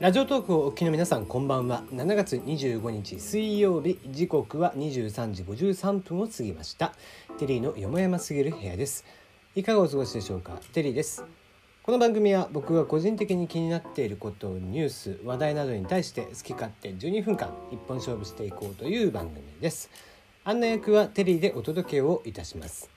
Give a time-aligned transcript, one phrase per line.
[0.00, 1.82] ラジオトークをお聞きの皆さんこんばんは。
[1.92, 3.98] 7月25日水曜日。
[4.06, 6.94] 時刻は23時53分を過ぎました。
[7.38, 9.04] テリーのよもやますぎる部屋です。
[9.54, 10.58] いかがお過ごしでしょうか？
[10.72, 11.22] テリーです。
[11.82, 19.90] この番組は僕が個人的に気になっていることニュース話題などに対して好き勝手12分間一本勝負していこうという番組です。
[20.44, 22.88] 案内役はテリーでお届けをいたします。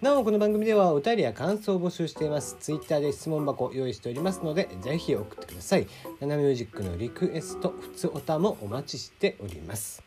[0.00, 2.56] なおこの番組ではお便りや感想を募集しています。
[2.58, 5.86] ツイッターで質問箱用意しておりますのでぜひ送ってください。
[6.20, 10.02] ナナミュージックのリクエスト普通おたもお待ちしております。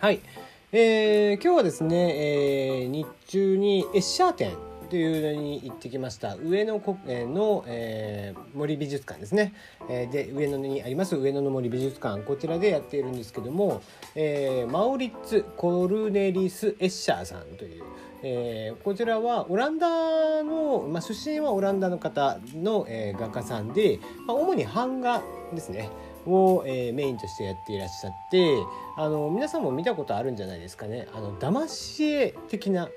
[0.00, 0.18] はい。
[0.72, 4.56] えー、今日はですね、えー、日中にエッシャー店
[4.90, 6.34] というのに行ってきました。
[6.34, 9.54] 上野こ、えの、えー、森美術館ですね、
[9.88, 12.22] えー、で上野にあります上野の森美術館。
[12.22, 13.80] こちらでやっているんですけども、
[14.16, 17.84] えー、マオリッツ・コルネリス・エッシャーさんという、
[18.22, 25.90] えー、こちらはオランダの、まあ、出身はオランダの方の、えー、画家さんで、まあ、主に版画ですね
[26.26, 28.56] を、えー、メインとしてやっていらっしゃって
[28.96, 31.06] あの皆さんも見たことあるんじゃないですかね。
[31.14, 32.88] あの騙し絵的な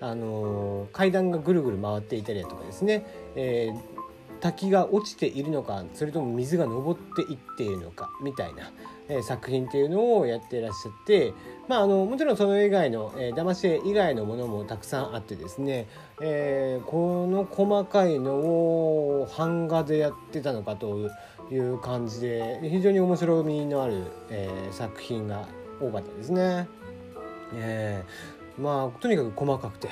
[0.00, 3.04] あの階段がぐるぐる回っていたりだとかですね、
[3.36, 3.99] えー、
[4.40, 8.70] 滝が落ちているのかそれとも水が上っていっているのかみたいな、
[9.08, 11.32] えー、作品っていうのをやってらっしゃって、
[11.68, 15.86] まあ、あのもちろんその以外の、えー、騙し絵以外のものもたくさんあってですね、
[16.22, 21.10] えー、この細かいのを版画でやってたのかと
[21.50, 25.46] いう感じで非常に面白みのある、えー、作品が
[25.80, 26.68] 多かったですね。
[27.54, 29.88] えーまあとにかく細かくて、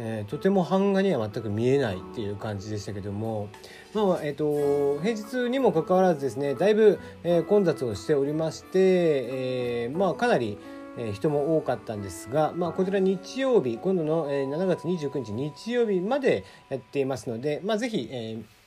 [0.00, 3.48] えー、とても版画には全く見えないっていう感じでしたけども、
[3.94, 10.58] まあえーと、平日にもかかわらずですねだいぶ、えー、混雑をしておりまして、えー、まあかなり
[11.00, 18.57] え人も多かったんですが、まあ、こちら日曜日今度のえ7月29日日曜日までやっていますので、まあ、ぜひ、えー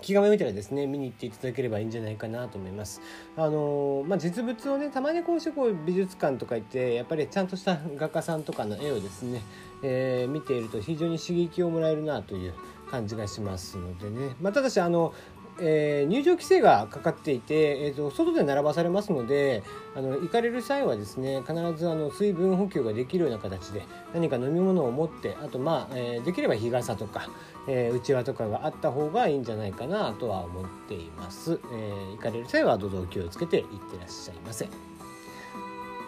[0.00, 3.00] 気が向いたらですね見に行っていただければいいんじゃないかなと思います。
[3.36, 9.42] あのまあ、実物をねたまにこうしてこう美術館とか行ってやっぱりちゃんとした画家さんとかの絵をですね、
[9.82, 12.54] えー、見ていると非常に刺激をもらえるなという
[12.90, 15.14] 感じがしますのでね、まあ、ただしあの
[15.58, 19.62] えー、入場規制がかかっていて、えーと、外で並ばされますので
[19.94, 23.82] あの行かれる際はですね必ずあの水分補給ができるような形で
[24.14, 27.28] 何か飲み物を持ってあとまあ、えー、できれば日傘とか
[27.68, 34.68] えー、うちわとかがあった方がいいんじゃないかなとは思っています、えー、行かれる際はどうぞ気をつけていってらっしゃいませ。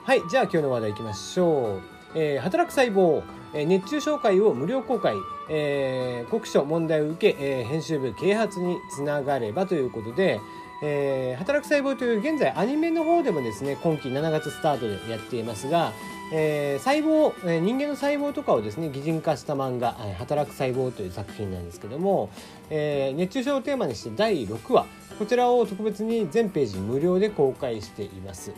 [0.04, 1.80] はいじゃあ今日の話題いきましょう、
[2.14, 3.22] えー、働く細胞
[3.54, 5.14] え熱中症会を無料公開、
[5.48, 10.40] えー、国書問題を受け、えー、編集部啓発につながればということで、
[10.82, 15.92] えー、働く細胞という現在アニメの方でもですね今期7月スタートでやっていますが、
[16.32, 22.30] えー、細胞、えー、人間の細胞とかをですね擬人化した漫画「働く細胞」という作品なんですけども、
[22.70, 24.86] えー、熱中症をテーマにして第6話
[25.18, 28.52] こちらを特別に全ページ無料で公開しています。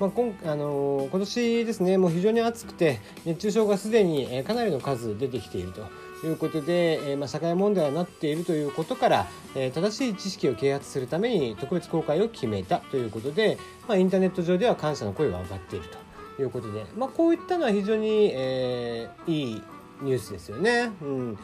[0.00, 5.82] まあ今あの、今年ですねもう非常に暑くて熱中症がすでに、えかなりの数出てきていると。
[6.22, 13.56] いうことで、え、まあ、社会問題になっているということから、え、正しい知識を啓発するために特別公開を決めたということで、
[13.88, 16.10] まあ、インターネット上では感謝の声が上がっていると。
[16.42, 19.62] いうことで、まあ、こういったのは非常に、えー、いい
[20.02, 20.90] ニュースですよね。
[21.02, 21.38] うん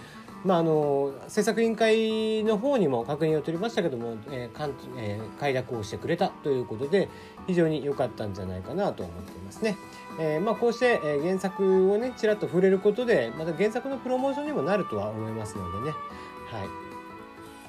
[0.45, 7.09] まあ、あの制作委員会の方にも確認を取りましたけども、えーえー、快諾をしてくれたということで
[7.47, 9.77] 非常に良かったんじゃないかなと思っていますね。
[10.19, 15.95] えーまあ、こうして、えー、原作をねちらっと触れることでまた原作のプロモーションにもなるとは思いますのでね、
[16.51, 16.87] はい。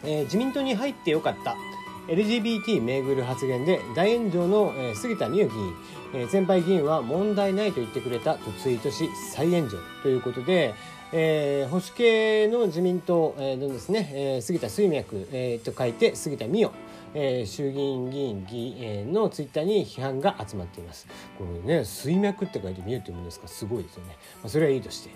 [0.03, 1.55] えー、自民党に入ってよかった
[2.07, 5.73] LGBT 巡る発言で大炎上の、えー、杉田水脈議員、
[6.13, 10.73] えー、先輩議員は問題ないと言ってくれたとツイートし再炎上ということで、
[11.13, 16.73] えー、保守系の自民党のですね、えー、杉田水脈、えー、と書いて杉田水脈
[17.15, 21.07] えー、衆議院議員議員のツイッターに批判が集まっています。
[21.39, 23.47] これね水脈って書いて見えてるんですか？
[23.47, 24.17] すごいですよね。
[24.43, 25.09] まあ、それはいいとして。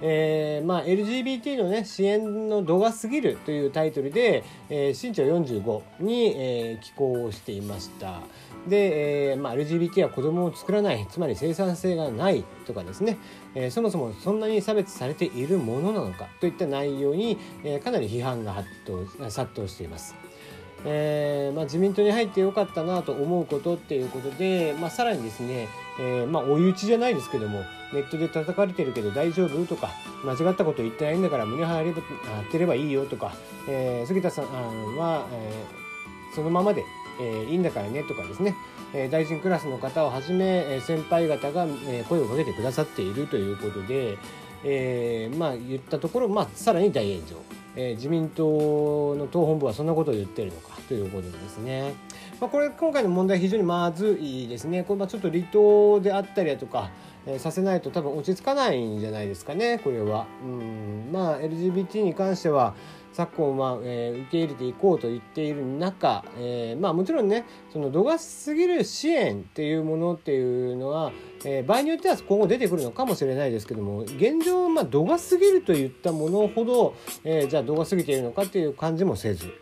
[0.00, 8.20] えーまあ、LGBT の、ね、支援の度が過ぎるというタイトルで、えー、身長45に、えー、寄稿をしていました
[8.68, 13.18] で、えーまあ、LGBT は子供を作らないつまり生産性がないとかですね、
[13.54, 18.64] えー、そもそもそんなに差別されているものなのかといった内容に、えー、かなり批判が
[19.28, 20.14] 殺到しています。
[20.86, 25.66] えーまあ、自民党に入ってよかったなと思うことっていうことで、まあ、さらにですね、
[25.98, 27.62] えー、まあ追い打ちじゃないですけども
[27.94, 29.90] ネットで叩かれてるけど大丈夫とか
[30.24, 33.34] 間違ったこと言ってないんだから胸張ってればいいよとか、
[33.68, 34.44] えー、杉田さん
[34.96, 36.84] は、えー、そのままで、
[37.20, 38.54] えー、いいんだからねとかですね、
[38.92, 44.18] えー、大臣クラスの方をはじめ、え、先輩方が、え、声をかけてくださっているということで、
[44.64, 47.36] え、まあ言ったところ、まあ、さらに大炎上、
[47.76, 51.94] え、自民党の党本部はそんなことを言ってるのかということでですね。
[52.40, 54.84] まあ、これ今回の問題非常にまずいですね。
[54.84, 56.90] これまちょっと離党であったりだとか、
[57.26, 60.26] え、させないと多分落ち着かないんじゃないですかねこれは。
[60.42, 61.10] うん。
[61.12, 62.74] まあ LGBT に関しては
[63.14, 71.12] 昨今は、えー、受け入れていこうと言っている中、えー、まあもちろんねその度が過ぎる支援っていうものっていうのは、
[71.44, 79.52] えー、場合によっては今後出てくるのかもしれないですけども現状、まあ、度が過ぎるといったものほど、え、じゃあ度が過ぎているのかっていう感じもせず、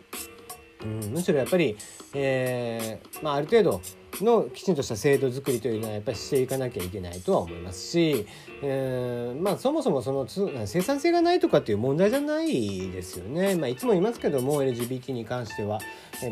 [0.81, 1.77] うん、むしろやっぱり、
[2.15, 3.81] えーまあ、ある程度
[4.21, 8.27] のきちんとした制度づくりというのはやっぱりしていかなきゃいけないとは思いますし、
[8.61, 13.55] えー、まあそもそもその生産性がないとかっていう問題じゃないですよね。
[13.55, 15.79] まあ、いつも言いますけども LGBT に関しては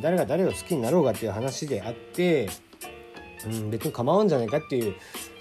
[0.02, 2.50] 誰が誰を好きになろうがっていう話であって、
[3.46, 4.96] うん、別に構わんじゃないかっていう、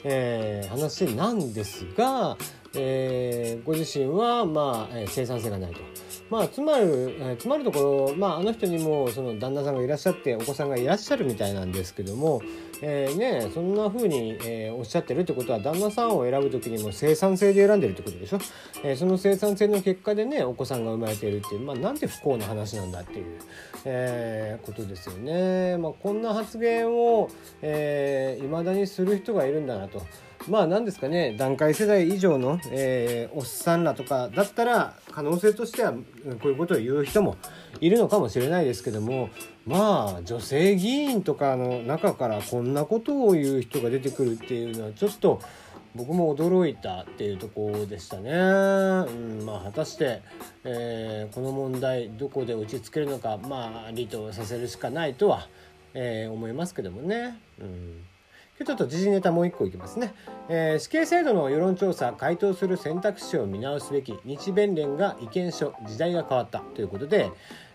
[0.04, 2.36] えー、話なんですが、
[2.74, 5.80] えー、ご自身はまあ生産性がないと。
[6.30, 12.40] まあつまる、えー、つまるところ、まあ、あの人にもその旦那さんがいらっしゃってお子さんがいらっしゃるみたいなんですけども、
[12.82, 18.38] えー、ねそんな風に、えー、おっしゃってるってことは旦那さんを選ぶ時にも生産性で選んでるってことでしょ、
[18.82, 23.38] えー、その生産性の結果でねお子さんが生まれているっていうまあなんて不幸な話なんだっていう、
[23.84, 25.76] えー、ことですよね。
[25.78, 30.02] まあ、こんな発言をいま、えー、だにする人がいるんだなと。
[30.48, 35.98] まあ何ですかね段階世代以上の、えー、おっさんらとかだったら可能性としてはこ
[36.44, 37.36] ういうことを言う人も
[37.80, 39.28] いるのかもしれないですけども
[39.66, 45.40] まあ女性議員とかの中からこんなことを言う人が出てくるっていうのはちょっと
[45.94, 48.30] 僕も驚いたっていうところでしたね。
[48.30, 50.22] うんまあ、果たして、
[50.64, 55.48] えー、この問題どこで打ちつけるのかまあ離党させるしかないとは、
[55.94, 57.38] えー、思いますけどもね。
[57.60, 58.04] うん
[58.64, 60.12] ちょっと時事ネタもう一個いきますね、
[60.50, 67.30] えー、死刑制度の世論調査回答する選択肢を見直すべき日弁連が意見書時代が変わったということで、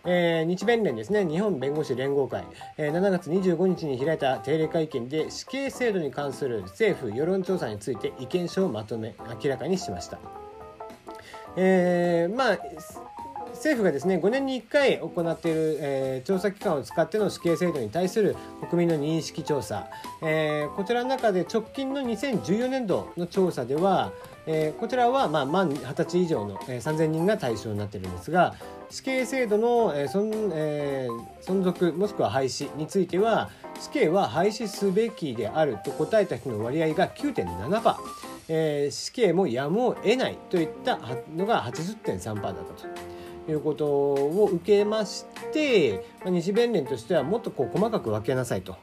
[0.05, 2.43] えー、日弁連ですね日本弁護士連合会、
[2.77, 10.19] えー、7月25日に開いた定例会見で死刑制度に関する政府世論調査について意見書をまとめ明らかにしました。
[11.57, 12.59] えー、まあ
[13.55, 18.35] 政府がですね5年に1回行っている、えー、調査機関を使っての死刑制度に対する
[18.69, 19.87] 国民の認識調査、
[20.21, 24.11] えー、こちらの中で直近の2014年度の調査では、
[24.45, 28.55] えー、こちらは、まあ、満20歳以上の、えー、3000人が対象になっているんですが
[28.89, 33.49] 死刑制度の、えー存えー、存続もしくは廃止については
[33.79, 37.95] 死刑は廃止すべきであると答えた人の割合が9.7%。
[38.47, 40.99] えー、死刑もやむを得ないといった
[41.35, 43.15] のが80.3%だったと。
[43.47, 48.77] いうことを受けまして、まあ、日弁連としてはもっとこう細かく分けなさいと。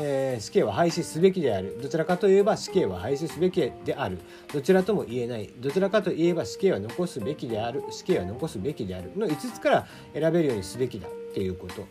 [0.00, 1.78] えー、死刑は廃止すべきである。
[1.82, 4.18] どちらかといえば死刑は廃止すべきである。
[4.52, 5.48] どちらとも言えない。
[5.58, 7.84] どちらかといえば死刑は残すべきである。
[7.90, 9.10] 死刑は残すべきである。
[9.16, 11.84] の5つから選べるようにすべきだっていうこと。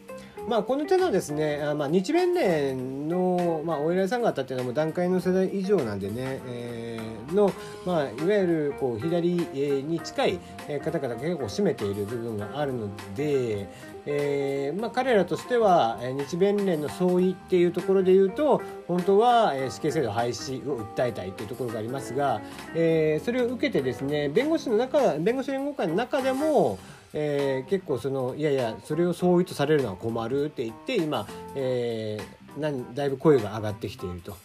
[0.47, 7.51] まあ、この手のですね、まあ、日弁連の、まあ、お偉いさん方っていうのはもう段階の世代以上なんでね、えー、の、
[7.85, 10.39] まあ、いわゆるこう左に近い
[10.85, 13.67] 方々が結構占めている部分があるので、
[14.05, 15.99] えーまあ、彼らとしては
[16.29, 22.39] 日弁連の総意っていうところで言うと本当は死刑制度廃止を訴えたいというところがありますが、
[22.73, 26.79] えー、それを受けてですね弁護士の中弁護士連合会の中でも
[27.19, 34.37] えー、結構そのいやいやそれをそう意とされるのは困るって言って今、えー、何だいぶ声が上がってきていると。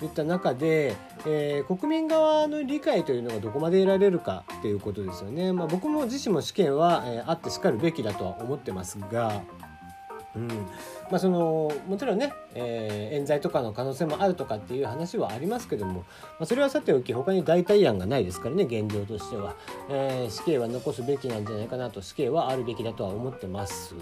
[0.00, 0.94] いった中で、
[1.26, 5.52] えー、国民側の理解というのがどこまで得られるかっていうことですよね。
[5.52, 9.42] まあ、僕も自身も試験は、えー、あってしかるべきだとは思ってますが、
[10.36, 10.48] うん
[11.10, 16.04] まあ、そのもちろんね、えー、冤罪とかの可能性もあるとかっていう話はありますけども、ま
[16.40, 19.54] あ、それはさておき他に代替案がないですからね現状としては、
[19.88, 23.94] えー、死刑は残すべきなんじゃないかなと死刑はあるべきだとは思ってます。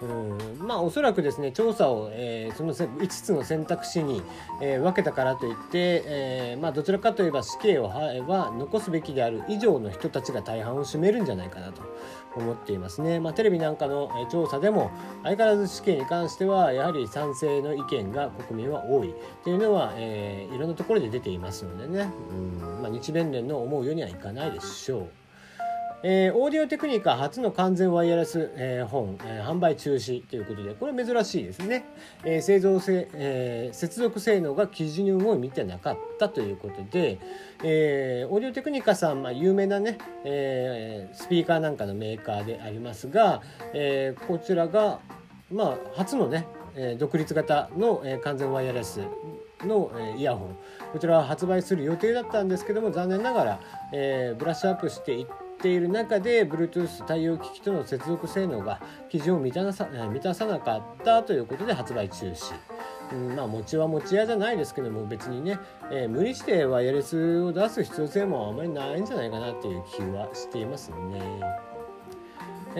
[0.00, 4.22] うんまあおそらくですね調査を、えー、その5つの選択肢に、
[4.60, 11.82] えー、分けたからといって、えーまあ、どちらかといえば死刑をは残すべきである以上の人たちが大半を占めるんじゃないかなと
[12.36, 13.20] 思っていますね。
[13.20, 14.90] まあ、テレビなんかの調査でも
[15.22, 19.14] 相変わらず死刑に関してはやはり賛成の意見が国民は多い。
[19.44, 22.82] というのは、えー、いろんなところで出ていますのでね、うん。
[22.82, 25.08] まあ、日弁連の思うようにはいかないでしょう。
[26.04, 31.86] えー、オーディオテクニカ初の完全ワイヤレス、えー、本、えー、販売中止ということでこれ珍しいですね、
[32.24, 37.18] えー、製造性、えー、接続性能が基準を見てなかったということで、
[37.64, 43.42] えー、オーディオテクニカさん、まあ、有名なね、えー、スピーカーなんかのメーカーでありますが、
[43.74, 45.00] えー、こちらが、
[45.50, 49.00] まあ、初のね、えー、独立型の、えー、完全ワイヤレス
[49.64, 50.56] の、えイヤホン
[50.92, 53.60] こちらは発売する予定だったんですけども残念ながら、
[53.92, 55.26] えブラッシュアップしていっ
[55.60, 62.54] ている中で Bluetooth 対応機器との接続性能が基準を満たさ満たさなかったということで発売中止。
[63.12, 65.58] うん、まあ餅は餅屋じゃないですけども別にね、
[65.90, 71.67] えー、無理してワイヤレスを出す必要性もあまりないんじゃないかなっていう気はしていますね。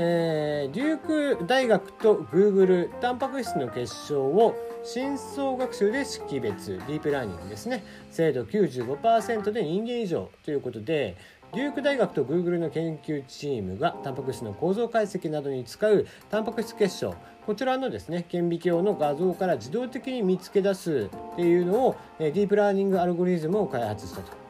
[0.01, 7.83] えー、デューク大学とグーグルタンパク質の結晶を深層学習で識別ディープラーニングですね。
[8.13, 11.17] 精度95%で人間以上ということで
[11.53, 17.17] デューク大学とグーグルの研究チームがタンパク質の構造解析などに使うタンパク質結晶。
[17.45, 24.48] こちらのですね顕微鏡の画像から自動的に見つけ出すっていうのをディープラーニングアルゴリズムを開発したと。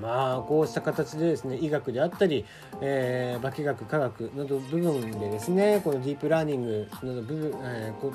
[0.00, 2.44] まあこうした形でですね医学であったり、
[2.80, 8.12] えー、化学科学など部分でですねこのディープラーニングなど部分、えー、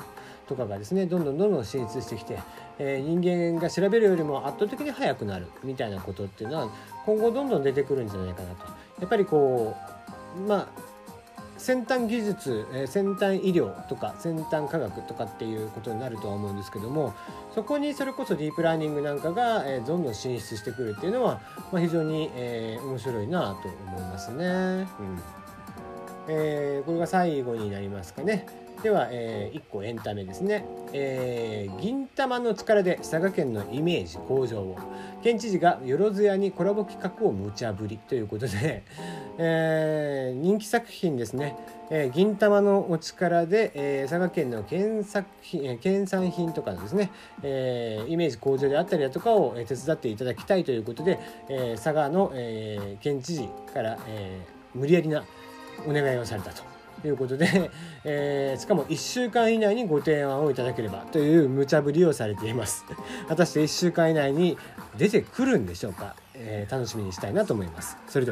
[0.47, 2.39] とかがですねどんどんどんどん進出してきて、
[2.79, 3.21] えー、人
[3.55, 6.69] 間が調べるよりも圧倒的に速くなるみたいなことっていうのは
[7.05, 8.65] 今後どんどん出てくるんじゃないかなと。
[8.99, 9.75] やっぱりこ
[10.37, 10.92] うまあ
[11.63, 17.13] 先端技術、え先端医療とか先端科学とかっていうことになるとは思うんですけども
[17.55, 21.39] そこにそれこそディープラーニングなんかが、えどんどん進出してくるっていうのは、
[21.71, 24.45] まあ、非常に、え、面白いなと思いますね。
[24.45, 24.87] うん
[26.27, 28.45] えー、これが最後になりますかね。
[28.81, 34.77] では、えー、1個エンタメですね、えー、銀玉の力で佐賀県のイメージ向上を。
[35.23, 38.83] 県知事がよろずやにコラボ企画を無茶ぶりということで、
[39.39, 41.55] えー、人気作品ですね、
[41.89, 47.09] えー、銀玉のお力で、えー、佐賀県の県作品県産品とかのですね、
[47.41, 55.23] えー、イメージ向上であったりだとかを手伝っていただきたいということで、えー、佐賀の、えー、県知事から、えー、無理やりな
[55.87, 56.51] お願いをされた。
[56.51, 56.72] と。
[57.07, 57.71] いうことで、
[58.03, 62.85] えー、しかも1週間以内にご提案をいただければという無茶ぶりをされています。
[63.27, 64.57] 果たして1週間以内に
[64.97, 67.97] 出てくるんでしょうか、えー、楽しみにしたいなと思います。
[68.07, 68.31] それで